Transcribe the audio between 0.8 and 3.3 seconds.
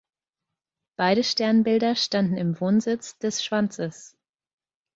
Beide Sternbilder standen im Wohnsitz